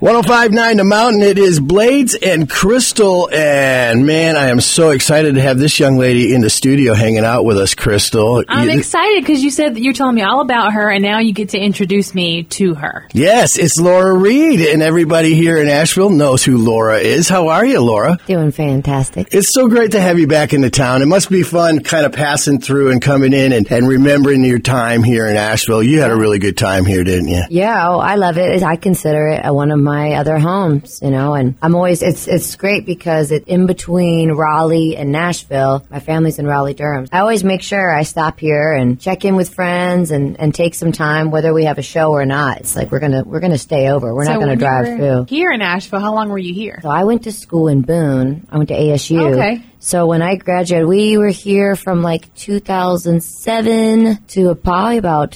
1059 0.00 0.78
The 0.78 0.84
Mountain. 0.84 1.20
It 1.20 1.36
is 1.36 1.60
Blades 1.60 2.14
and 2.14 2.48
Crystal. 2.48 3.28
And 3.30 4.06
man, 4.06 4.34
I 4.34 4.48
am 4.48 4.62
so 4.62 4.92
excited 4.92 5.34
to 5.34 5.42
have 5.42 5.58
this 5.58 5.78
young 5.78 5.98
lady 5.98 6.32
in 6.34 6.40
the 6.40 6.48
studio 6.48 6.94
hanging 6.94 7.22
out 7.22 7.44
with 7.44 7.58
us, 7.58 7.74
Crystal. 7.74 8.42
I'm 8.48 8.70
You- 8.70 8.78
excited 8.78 9.20
because 9.22 9.44
you 9.44 9.50
said 9.50 9.74
that 9.74 9.82
you're 9.82 9.92
telling 9.92 10.14
me 10.14 10.22
all 10.22 10.40
about 10.40 10.72
her, 10.72 10.88
and 10.90 11.02
now 11.02 11.18
you 11.18 11.34
get 11.34 11.50
to 11.50 11.58
introduce 11.58 12.14
me 12.14 12.44
to 12.44 12.72
her. 12.76 13.08
Yes, 13.12 13.58
it's 13.58 13.78
Laura 13.78 14.14
Reed, 14.14 14.62
and 14.62 14.82
everybody 14.82 15.34
here 15.34 15.58
in 15.58 15.68
Asheville 15.68 16.08
knows 16.08 16.42
who 16.42 16.56
Laura 16.56 16.96
is. 16.96 17.28
How 17.28 17.48
are 17.48 17.66
you, 17.66 17.80
Laura? 17.82 18.16
Doing 18.26 18.52
fantastic. 18.52 19.28
It's 19.32 19.52
so 19.52 19.68
great 19.68 19.92
to 19.92 20.00
have 20.00 20.18
you 20.18 20.26
back 20.26 20.54
in 20.54 20.62
the 20.62 20.70
town. 20.70 21.02
It 21.02 21.08
must 21.08 21.28
be 21.28 21.42
fun 21.42 21.80
kind 21.80 22.06
of 22.06 22.12
passing 22.12 22.58
through 22.58 22.90
and 22.90 23.02
coming 23.02 23.34
in 23.34 23.52
and, 23.52 23.70
and 23.70 23.86
remembering 23.86 24.46
your 24.46 24.60
time 24.60 25.02
here 25.02 25.26
in 25.26 25.36
Asheville. 25.36 25.82
You 25.82 26.00
had 26.00 26.10
a 26.10 26.16
really 26.16 26.38
good 26.38 26.56
time 26.56 26.86
here, 26.86 27.04
didn't 27.04 27.28
you? 27.28 27.42
Yeah, 27.50 27.86
oh, 27.90 27.98
I 27.98 28.14
love 28.14 28.38
it. 28.38 28.62
I 28.62 28.76
consider 28.76 29.28
it 29.28 29.44
one 29.52 29.70
of 29.70 29.78
my 29.78 29.89
other 30.14 30.38
homes, 30.38 31.00
you 31.02 31.10
know, 31.10 31.34
and 31.34 31.56
I'm 31.62 31.74
always, 31.74 32.02
it's, 32.02 32.26
it's 32.28 32.56
great 32.56 32.86
because 32.86 33.30
it's 33.30 33.46
in 33.46 33.66
between 33.66 34.32
Raleigh 34.32 34.96
and 34.96 35.12
Nashville. 35.12 35.84
My 35.90 36.00
family's 36.00 36.38
in 36.38 36.46
Raleigh, 36.46 36.74
Durham. 36.74 37.06
I 37.12 37.20
always 37.20 37.44
make 37.44 37.62
sure 37.62 37.90
I 37.94 38.02
stop 38.02 38.38
here 38.40 38.72
and 38.72 39.00
check 39.00 39.24
in 39.24 39.36
with 39.36 39.52
friends 39.54 40.10
and, 40.10 40.38
and 40.40 40.54
take 40.54 40.74
some 40.74 40.92
time, 40.92 41.30
whether 41.30 41.52
we 41.52 41.64
have 41.64 41.78
a 41.78 41.82
show 41.82 42.10
or 42.12 42.24
not. 42.24 42.58
It's 42.58 42.76
like 42.76 42.90
we're 42.90 43.00
gonna, 43.00 43.22
we're 43.24 43.40
gonna 43.40 43.58
stay 43.58 43.88
over. 43.90 44.14
We're 44.14 44.24
So 44.24 44.32
not 44.32 44.40
gonna 44.40 44.52
when 44.52 44.58
you 44.58 44.64
drive 44.64 44.86
through. 44.96 45.24
Here 45.28 45.50
in 45.50 45.62
Asheville, 45.62 46.00
how 46.00 46.14
long 46.14 46.28
were 46.30 46.38
you 46.38 46.54
here? 46.54 46.78
So 46.82 46.88
I 46.88 47.04
went 47.04 47.24
to 47.24 47.32
school 47.32 47.68
in 47.68 47.82
Boone. 47.82 48.46
I 48.50 48.56
went 48.58 48.68
to 48.68 48.74
ASU. 48.76 49.32
Okay. 49.34 49.62
So 49.82 50.06
when 50.06 50.20
I 50.20 50.36
graduated, 50.36 50.86
we 50.86 51.16
were 51.16 51.28
here 51.28 51.74
from 51.74 52.02
like 52.02 52.32
2007 52.34 54.24
to 54.28 54.54
probably 54.54 54.98
about 54.98 55.32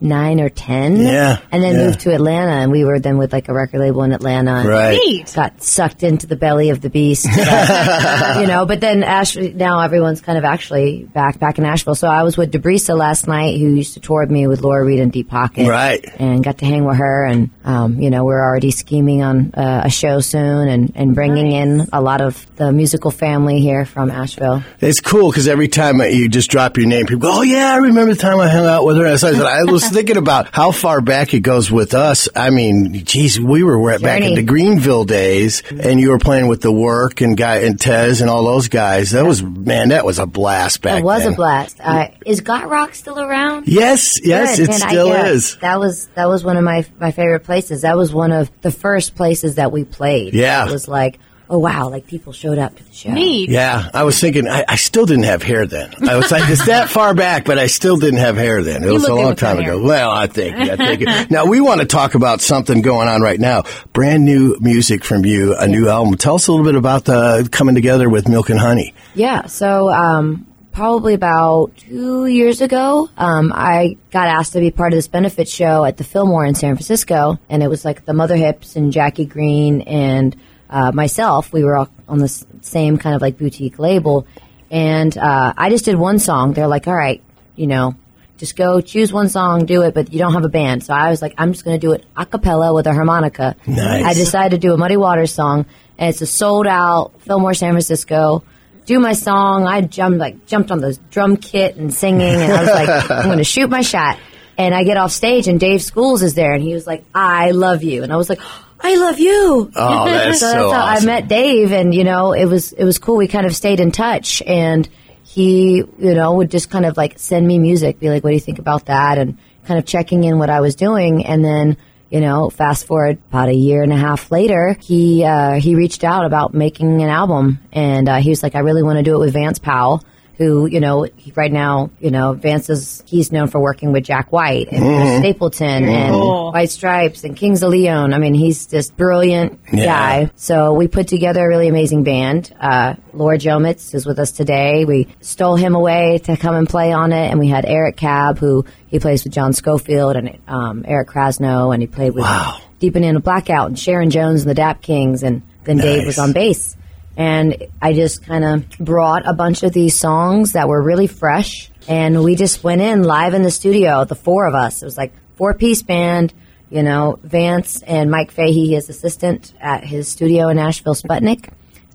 2009 0.00 0.40
or 0.40 0.48
10. 0.48 0.96
Yeah, 0.96 1.38
And 1.52 1.62
then 1.62 1.74
yeah. 1.74 1.86
moved 1.86 2.00
to 2.00 2.14
Atlanta, 2.14 2.52
and 2.52 2.72
we 2.72 2.84
were 2.84 2.98
then 2.98 3.18
with 3.18 3.32
like 3.32 3.48
a 3.48 3.52
record 3.54 3.80
label 3.80 4.02
in 4.02 4.12
Atlanta. 4.12 4.64
Right. 4.66 4.98
Neat. 5.04 5.32
Got 5.34 5.62
sucked 5.62 6.02
into 6.02 6.26
the 6.26 6.36
belly 6.36 6.70
of 6.70 6.80
the 6.80 6.90
beast, 6.90 7.24
you 7.26 8.46
know. 8.46 8.64
But 8.66 8.80
then 8.80 9.02
Ash, 9.02 9.36
now 9.36 9.80
everyone's 9.80 10.20
kind 10.20 10.38
of 10.38 10.44
actually 10.44 11.04
back 11.04 11.38
back 11.38 11.58
in 11.58 11.64
Asheville. 11.64 11.94
So 11.94 12.08
I 12.08 12.22
was 12.22 12.36
with 12.36 12.52
Debrisa 12.52 12.96
last 12.96 13.26
night, 13.26 13.58
who 13.58 13.68
used 13.74 13.94
to 13.94 14.00
tour 14.00 14.20
with 14.22 14.30
me 14.30 14.46
with 14.46 14.60
Laura 14.62 14.84
Reed 14.84 15.00
and 15.00 15.12
Deep 15.12 15.28
Pocket, 15.28 15.68
Right. 15.68 16.04
And 16.18 16.42
got 16.42 16.58
to 16.58 16.64
hang 16.66 16.84
with 16.84 16.96
her, 16.96 17.24
and 17.24 17.50
um, 17.64 17.98
you 18.00 18.10
know 18.10 18.24
we're 18.24 18.42
already 18.42 18.70
scheming 18.70 19.22
on 19.22 19.52
uh, 19.54 19.82
a 19.84 19.90
show 19.90 20.20
soon, 20.20 20.68
and 20.68 20.92
and 20.94 21.14
bringing 21.14 21.52
in 21.52 21.88
a 21.92 22.00
lot 22.00 22.20
of 22.20 22.44
the 22.56 22.72
musical 22.72 23.10
family 23.10 23.60
here 23.60 23.84
from 23.84 24.10
Asheville. 24.10 24.62
It's 24.80 25.00
cool 25.00 25.30
because 25.30 25.48
every 25.48 25.68
time 25.68 26.00
you 26.00 26.28
just 26.28 26.50
drop 26.50 26.76
your 26.76 26.86
name, 26.86 27.06
people 27.06 27.20
go, 27.20 27.38
"Oh 27.38 27.42
yeah, 27.42 27.72
I 27.72 27.76
remember 27.76 28.14
the 28.14 28.20
time 28.20 28.40
I 28.40 28.48
hung 28.48 28.66
out 28.66 28.84
with 28.84 28.96
her." 28.96 29.16
So 29.18 29.28
I, 29.28 29.32
said, 29.32 29.42
I 29.42 29.64
was 29.64 29.89
thinking 29.90 30.16
about 30.16 30.54
how 30.54 30.70
far 30.70 31.00
back 31.00 31.34
it 31.34 31.40
goes 31.40 31.70
with 31.70 31.94
us. 31.94 32.28
I 32.34 32.50
mean, 32.50 33.04
geez, 33.04 33.38
we 33.40 33.62
were 33.62 33.78
right 33.78 34.00
back 34.00 34.22
in 34.22 34.34
the 34.34 34.42
Greenville 34.42 35.04
days, 35.04 35.62
and 35.70 36.00
you 36.00 36.10
were 36.10 36.18
playing 36.18 36.48
with 36.48 36.62
the 36.62 36.72
Work 36.72 37.20
and 37.20 37.36
Guy 37.36 37.58
and 37.58 37.78
Tez 37.80 38.20
and 38.20 38.30
all 38.30 38.44
those 38.44 38.68
guys. 38.68 39.10
That 39.10 39.24
was 39.26 39.42
man, 39.42 39.88
that 39.90 40.04
was 40.04 40.18
a 40.18 40.26
blast 40.26 40.82
back 40.82 41.00
It 41.00 41.04
was 41.04 41.24
then. 41.24 41.32
a 41.32 41.36
blast. 41.36 41.78
Uh, 41.82 42.08
is 42.24 42.40
Got 42.40 42.68
Rock 42.68 42.94
still 42.94 43.20
around? 43.20 43.68
Yes, 43.68 44.24
yes, 44.24 44.56
Good, 44.56 44.62
it 44.64 44.70
man, 44.70 44.82
I- 44.82 44.88
still 44.88 45.08
yeah, 45.08 45.26
is. 45.26 45.56
That 45.60 45.78
was 45.80 46.06
that 46.14 46.28
was 46.28 46.44
one 46.44 46.56
of 46.56 46.64
my 46.64 46.84
my 46.98 47.10
favorite 47.10 47.44
places. 47.44 47.82
That 47.82 47.96
was 47.96 48.12
one 48.14 48.32
of 48.32 48.50
the 48.62 48.70
first 48.70 49.14
places 49.14 49.56
that 49.56 49.72
we 49.72 49.84
played. 49.84 50.34
Yeah. 50.34 50.66
it 50.66 50.72
was 50.72 50.88
like, 50.88 51.18
oh 51.50 51.58
wow, 51.58 51.90
like 51.90 52.06
people 52.06 52.32
showed 52.32 52.58
up 52.58 52.76
to 52.76 52.84
the 52.84 52.92
show. 52.92 53.10
Neat. 53.10 53.50
Yeah, 53.50 53.90
I 53.92 54.04
was 54.04 54.18
thinking. 54.18 54.48
I, 54.48 54.64
I 54.66 54.76
still 54.76 55.04
didn't 55.04 55.24
have 55.24 55.42
hair 55.42 55.66
then. 55.66 55.92
I 56.08 56.16
was 56.16 56.30
like, 56.30 56.48
it's 56.48 56.64
that 56.66 56.88
far 56.88 57.12
back, 57.12 57.44
but 57.44 57.58
I 57.58 57.66
still 57.66 57.96
didn't 57.96 58.20
have 58.20 58.36
hair 58.36 58.62
then. 58.62 58.84
It 58.84 58.90
was 58.90 59.04
a 59.04 59.14
long 59.14 59.36
time 59.36 59.58
ago. 59.58 59.82
Well, 59.82 60.10
I 60.10 60.28
think. 60.28 60.56
I 60.56 60.76
think. 60.76 61.30
now 61.30 61.44
we 61.46 61.60
want 61.60 61.80
to 61.80 61.86
talk 61.86 62.14
about 62.14 62.40
something 62.40 62.80
going 62.80 63.08
on 63.08 63.20
right 63.20 63.40
now. 63.40 63.64
Brand 63.92 64.24
new 64.24 64.56
music 64.60 65.04
from 65.04 65.24
you, 65.24 65.54
a 65.56 65.66
new 65.66 65.88
album. 65.88 66.16
Tell 66.16 66.36
us 66.36 66.46
a 66.46 66.52
little 66.52 66.64
bit 66.64 66.76
about 66.76 67.04
the 67.04 67.48
coming 67.50 67.74
together 67.74 68.08
with 68.08 68.28
Milk 68.28 68.48
and 68.48 68.58
Honey. 68.58 68.94
Yeah, 69.14 69.46
so 69.46 69.90
um, 69.90 70.46
probably 70.72 71.14
about 71.14 71.76
two 71.76 72.26
years 72.26 72.60
ago, 72.60 73.10
um, 73.16 73.52
I 73.52 73.96
got 74.12 74.28
asked 74.28 74.52
to 74.52 74.60
be 74.60 74.70
part 74.70 74.92
of 74.92 74.96
this 74.96 75.08
benefit 75.08 75.48
show 75.48 75.84
at 75.84 75.96
the 75.96 76.04
Fillmore 76.04 76.44
in 76.44 76.54
San 76.54 76.76
Francisco, 76.76 77.38
and 77.48 77.62
it 77.62 77.68
was 77.68 77.84
like 77.84 78.04
the 78.04 78.14
Mother 78.14 78.36
Hips 78.36 78.76
and 78.76 78.92
Jackie 78.92 79.26
Greene 79.26 79.80
and 79.82 80.36
uh, 80.70 80.92
myself. 80.92 81.52
We 81.52 81.64
were 81.64 81.76
all 81.76 81.88
on 82.08 82.18
the 82.18 82.28
same 82.62 82.96
kind 82.96 83.14
of 83.14 83.20
like 83.20 83.36
boutique 83.36 83.78
label, 83.78 84.26
and 84.70 85.16
uh, 85.18 85.52
I 85.56 85.68
just 85.68 85.84
did 85.84 85.96
one 85.96 86.18
song. 86.18 86.54
They're 86.54 86.68
like, 86.68 86.88
"All 86.88 86.96
right, 86.96 87.22
you 87.56 87.66
know." 87.66 87.94
Just 88.38 88.56
go 88.56 88.80
choose 88.80 89.12
one 89.12 89.28
song, 89.28 89.66
do 89.66 89.82
it, 89.82 89.92
but 89.92 90.14
you 90.14 90.18
don't 90.18 90.32
have 90.32 90.46
a 90.46 90.48
band. 90.48 90.82
So 90.82 90.94
I 90.94 91.10
was 91.10 91.20
like, 91.20 91.34
I'm 91.36 91.52
just 91.52 91.62
going 91.62 91.78
to 91.78 91.86
do 91.86 91.92
it 91.92 92.06
a 92.16 92.24
cappella 92.24 92.72
with 92.72 92.86
a 92.86 92.94
harmonica. 92.94 93.54
Nice. 93.66 94.02
I 94.02 94.14
decided 94.14 94.52
to 94.52 94.66
do 94.66 94.72
a 94.72 94.78
Muddy 94.78 94.96
Waters 94.96 95.30
song, 95.30 95.66
and 95.98 96.08
it's 96.08 96.22
a 96.22 96.26
sold 96.26 96.66
out 96.66 97.12
Fillmore, 97.20 97.52
San 97.52 97.74
Francisco. 97.74 98.42
Do 98.86 98.98
my 98.98 99.12
song. 99.12 99.66
I 99.66 99.82
jumped 99.82 100.18
like 100.18 100.46
jumped 100.46 100.70
on 100.70 100.80
the 100.80 100.98
drum 101.10 101.36
kit 101.36 101.76
and 101.76 101.92
singing, 101.92 102.22
and 102.22 102.50
I 102.50 102.62
was 102.62 102.70
like, 102.70 103.10
I'm 103.10 103.26
going 103.26 103.36
to 103.36 103.44
shoot 103.44 103.68
my 103.68 103.82
shot. 103.82 104.18
And 104.60 104.74
I 104.74 104.84
get 104.84 104.98
off 104.98 105.10
stage, 105.10 105.48
and 105.48 105.58
Dave 105.58 105.82
Schools 105.82 106.22
is 106.22 106.34
there, 106.34 106.52
and 106.52 106.62
he 106.62 106.74
was 106.74 106.86
like, 106.86 107.02
I 107.14 107.52
love 107.52 107.82
you, 107.82 108.02
and 108.02 108.12
I 108.12 108.16
was 108.16 108.28
like, 108.28 108.40
I 108.78 108.94
love 108.96 109.18
you. 109.18 109.72
Oh, 109.74 110.04
that 110.04 110.28
is 110.28 110.40
so 110.40 110.52
so 110.52 110.52
that's 110.52 110.72
how 110.74 110.94
awesome. 110.96 111.08
I 111.08 111.12
met 111.12 111.28
Dave, 111.28 111.72
and 111.72 111.94
you 111.94 112.04
know, 112.04 112.34
it 112.34 112.44
was 112.44 112.72
it 112.72 112.84
was 112.84 112.98
cool. 112.98 113.16
We 113.16 113.26
kind 113.26 113.46
of 113.46 113.56
stayed 113.56 113.80
in 113.80 113.90
touch, 113.90 114.42
and 114.42 114.86
he, 115.22 115.76
you 115.76 116.14
know, 116.14 116.34
would 116.34 116.50
just 116.50 116.68
kind 116.68 116.84
of 116.84 116.98
like 116.98 117.18
send 117.18 117.46
me 117.46 117.58
music, 117.58 118.00
be 118.00 118.10
like, 118.10 118.22
"What 118.22 118.30
do 118.30 118.34
you 118.34 118.40
think 118.40 118.58
about 118.58 118.84
that?" 118.84 119.16
and 119.16 119.38
kind 119.64 119.78
of 119.78 119.86
checking 119.86 120.24
in 120.24 120.38
what 120.38 120.50
I 120.50 120.60
was 120.60 120.74
doing, 120.74 121.24
and 121.24 121.44
then. 121.44 121.76
You 122.12 122.20
know, 122.20 122.50
fast 122.50 122.88
forward 122.88 123.18
about 123.28 123.50
a 123.50 123.54
year 123.54 123.84
and 123.84 123.92
a 123.92 123.96
half 123.96 124.32
later, 124.32 124.76
he 124.82 125.22
uh, 125.24 125.60
he 125.60 125.76
reached 125.76 126.02
out 126.02 126.26
about 126.26 126.52
making 126.52 127.00
an 127.00 127.08
album, 127.08 127.60
and 127.70 128.08
uh, 128.08 128.16
he 128.16 128.30
was 128.30 128.42
like, 128.42 128.56
"I 128.56 128.58
really 128.58 128.82
want 128.82 128.96
to 128.96 129.04
do 129.04 129.14
it 129.14 129.20
with 129.20 129.32
Vance 129.32 129.60
Powell, 129.60 130.02
who 130.40 130.64
you 130.66 130.80
know 130.80 131.06
right 131.36 131.52
now, 131.52 131.90
you 132.00 132.10
know, 132.10 132.32
Vance 132.32 132.70
is 132.70 133.02
he's 133.06 133.30
known 133.30 133.48
for 133.48 133.60
working 133.60 133.92
with 133.92 134.04
Jack 134.04 134.32
White 134.32 134.68
and 134.72 134.80
Chris 134.82 135.18
Stapleton 135.18 135.84
and 135.86 136.14
Cool. 136.14 136.50
White 136.52 136.70
Stripes 136.70 137.24
and 137.24 137.36
Kings 137.36 137.62
of 137.62 137.68
Leon. 137.68 138.14
I 138.14 138.18
mean, 138.18 138.32
he's 138.32 138.66
just 138.66 138.96
brilliant 138.96 139.60
Yeah. 139.70 139.84
guy. 139.84 140.30
So 140.36 140.72
we 140.72 140.88
put 140.88 141.08
together 141.08 141.44
a 141.44 141.48
really 141.48 141.68
amazing 141.68 142.04
band. 142.04 142.52
Uh, 142.58 142.94
Laura 143.12 143.36
Jomitz 143.36 143.94
is 143.94 144.06
with 144.06 144.18
us 144.18 144.32
today. 144.32 144.86
We 144.86 145.08
stole 145.20 145.56
him 145.56 145.74
away 145.74 146.18
to 146.24 146.38
come 146.38 146.54
and 146.54 146.66
play 146.66 146.90
on 146.92 147.12
it, 147.12 147.30
and 147.30 147.38
we 147.38 147.48
had 147.48 147.66
Eric 147.66 147.96
Kalb, 147.98 148.38
who 148.38 148.64
he 148.86 148.98
plays 148.98 149.22
with 149.24 149.34
John 149.34 149.52
Scofield 149.52 150.16
and 150.16 150.38
um, 150.48 150.86
Eric 150.88 151.08
Krasno, 151.10 151.72
and 151.74 151.82
he 151.82 151.86
played 151.86 152.14
with 152.14 152.24
Wow. 152.24 152.56
Deep 152.78 152.94
Banana 152.94 153.20
Blackout 153.20 153.68
and 153.68 153.78
Sharon 153.78 154.08
Jones 154.08 154.40
and 154.40 154.48
the 154.50 154.54
Dap 154.54 154.80
Kings, 154.80 155.22
and 155.22 155.42
then 155.64 155.76
Dave 155.76 156.06
was 156.06 156.18
on 156.18 156.32
bass. 156.32 156.76
And 157.16 157.56
I 157.82 157.92
just 157.92 158.24
kind 158.24 158.44
of 158.44 158.68
brought 158.78 159.26
a 159.28 159.32
bunch 159.34 159.62
of 159.62 159.72
these 159.72 159.98
songs 159.98 160.52
that 160.52 160.68
were 160.68 160.80
really 160.82 161.06
fresh, 161.06 161.70
and 161.88 162.22
we 162.24 162.34
just 162.36 162.62
went 162.64 162.80
in 162.80 163.02
live 163.02 163.34
in 163.34 163.42
the 163.42 163.50
studio, 163.50 164.04
the 164.04 164.14
four 164.14 164.46
of 164.46 164.54
us. 164.54 164.80
It 164.82 164.84
was 164.86 164.96
like 164.96 165.12
four 165.36 165.52
piece 165.54 165.82
band, 165.82 166.32
you 166.70 166.82
know, 166.82 167.18
Vance 167.22 167.82
and 167.82 168.10
Mike 168.10 168.30
Fahey, 168.30 168.68
his 168.74 168.88
assistant 168.88 169.52
at 169.60 169.84
his 169.84 170.08
studio 170.08 170.48
in 170.48 170.56
Nashville, 170.56 170.94
Sputnik. 170.94 171.48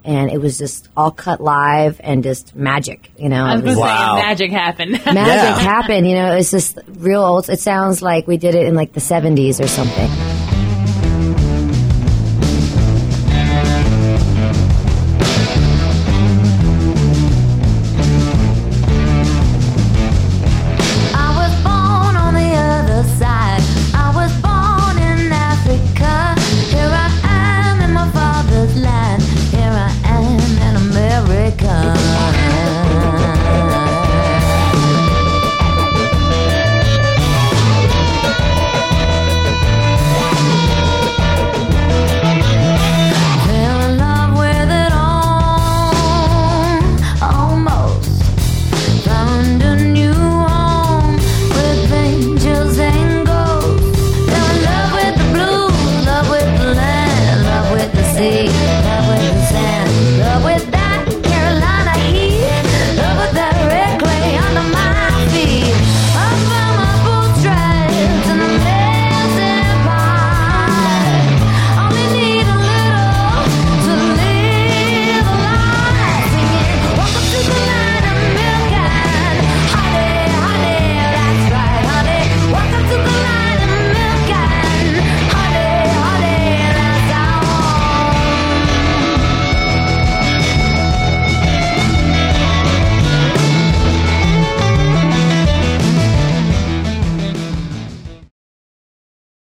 And 0.04 0.30
it 0.30 0.40
was 0.40 0.60
just 0.60 0.90
all 0.96 1.10
cut 1.10 1.42
live 1.42 2.00
and 2.04 2.22
just 2.22 2.56
magic, 2.56 3.10
you 3.18 3.28
know. 3.30 3.44
I 3.44 3.56
was 3.56 3.64
It 3.64 3.66
was 3.66 3.78
Wow. 3.78 4.18
say 4.18 4.22
magic 4.28 4.52
happened. 4.52 4.92
magic 5.06 5.16
Yeah. 5.16 5.58
happened, 5.60 6.08
you 6.08 6.14
know. 6.14 6.36
It's 6.36 6.52
just 6.52 6.78
real 7.00 7.24
old. 7.24 7.50
It 7.50 7.60
sounds 7.60 8.04
like 8.04 8.28
we 8.28 8.38
did 8.38 8.54
it 8.54 8.68
in 8.68 8.76
like 8.76 8.94
the 8.94 9.00
70s 9.00 9.60
or 9.60 9.68
something. 9.68 10.35
love 58.48 59.08
with 59.08 59.34
the 59.34 59.46
sand, 59.48 60.20
love 60.20 60.44
with 60.44 60.75